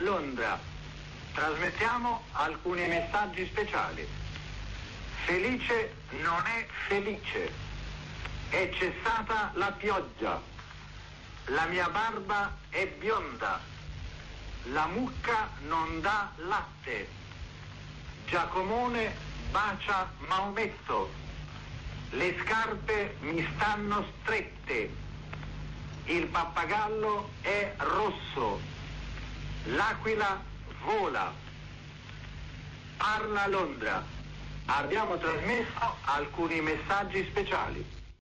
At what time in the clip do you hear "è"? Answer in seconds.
6.46-6.66, 8.48-8.70, 12.70-12.86, 27.42-27.74